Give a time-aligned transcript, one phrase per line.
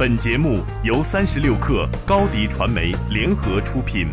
[0.00, 4.08] 本节目由三十六克高低传媒联合出品。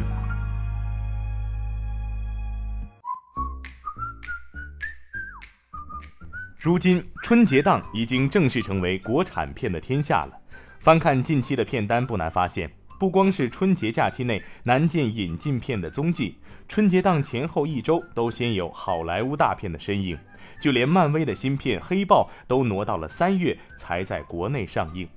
[6.60, 10.38] 如今，春节档已经正式成为国产片的天下了。
[10.82, 12.70] 翻看近期的片单，不难发现，
[13.00, 20.20] 不光是春节假期内难见引进片的踪迹，春节档前后一周都先有好莱坞大片的身影。
[20.60, 25.08] 就连漫威的新片《黑豹》都挪到了三月才在国内上映。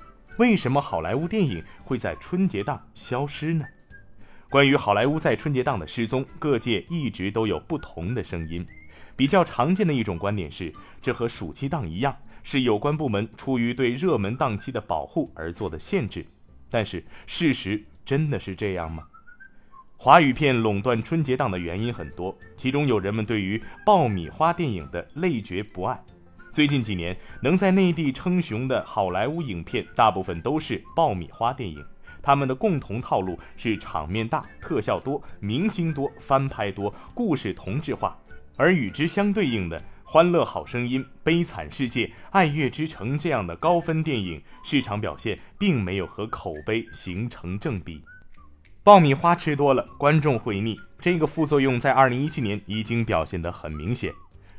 [0.40, 3.62] 为什么好莱坞电影会在春节档消失呢？
[4.48, 8.66] 关于好莱坞在春节档的失踪，各界一直都有不同的声音。
[9.14, 10.72] 比较常见的一种观点是，
[11.02, 16.24] 这和暑期档一样，是有关部门出于对热门档期的保护而做的限制。
[16.70, 19.02] 但是，事实真的是这样吗？
[19.98, 26.02] 华语片垄断春节档的原因很多，其中有人们对于爆米花电影的累觉不爱。
[26.52, 31.84] 最近几年，能在内地称雄的好莱坞影片，大部分都是爆米花电影。
[32.20, 38.18] 他们的共同套路是场面大、特效多、明星多、翻拍多、故事同质化。
[38.56, 48.02] 而与之相对应的《欢乐好声音》《悲惨世界》《爱乐之城》这样的高分电影，市场表现并没有和口碑形成正比。
[48.82, 54.12] 爆米花吃多了，观众会腻，这个副作用在2017年已经表现得很明显。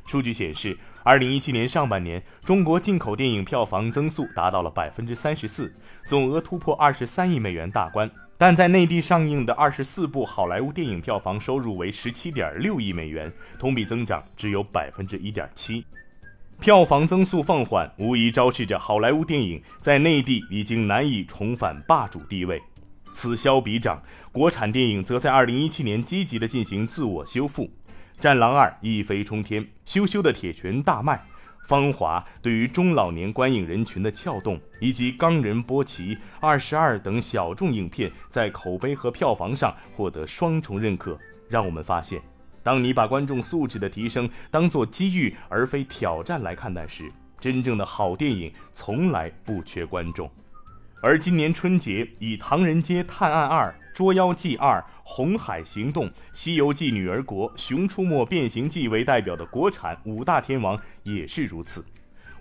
[0.04, 5.74] 数据显示，2017年上半年，中国进口电影票房增速达到了百分之三十四，
[6.06, 8.10] 总额突破二十三亿美元大关。
[8.38, 15.84] 但在内地上映的二十四部好莱坞电影票房收入为十七点六亿美元，同比增长只有百分之一点七，
[16.58, 22.60] 票房增速放缓，无疑昭示着好莱坞电影在内地已经难以重返霸主地位。
[23.12, 27.66] 此消彼长，国产电影则在二零一七年积极的进行自我修复，
[28.22, 31.20] 《战狼二》一飞冲天，羞羞的铁拳大卖。
[31.66, 42.22] 芳华对于中老年观影人群的撬动，以及冈仁波齐、二十二等小众影片在口碑和票房上获得双重认可，让我们发现，
[42.62, 47.10] 当你把观众素质的提升当做机遇而非挑战来看待时，
[47.40, 50.30] 真正的好电影从来不缺观众。
[51.04, 61.84] 而今年春节以《唐人街探案二》《捉妖记二》《红海行动》《西游记女儿国》《熊出没变形记》为代表的国产五大天王也是如此。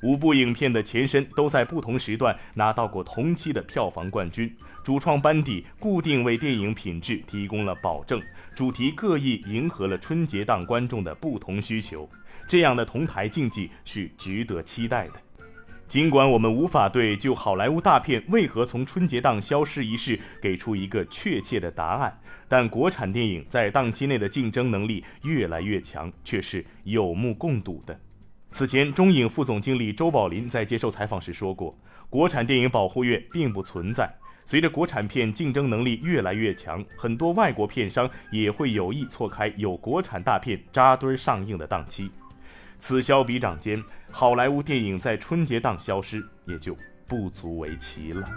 [0.03, 8.21] 五部影片的前身都在不同时段拿到过同期的票房冠军，主创班底固定为电影品质提供了保证，
[8.53, 12.07] 主题各异，迎合了春节档观众的不同需求。
[12.47, 15.13] 这样的同台竞技是值得期待的。
[15.91, 27.99] 尽管我们无法对就好莱坞大片为何从春节档消失一事给出一个确切的答案，但国产电影在档期内的竞争能力越来越强，却是有目共睹的。
[28.51, 31.77] 此前，中影副总经理周宝林在接受采访时说过，
[32.09, 34.09] 国产电影保护月并不存在。
[34.45, 42.09] 随着国产片竞争能力越来越强，很多外国片商也会有意错开有国产大片扎堆上映的档期。
[42.83, 43.81] 此消彼长间，
[44.11, 46.75] 好莱坞电影在春节档消失也就
[47.07, 48.27] 不足为奇了。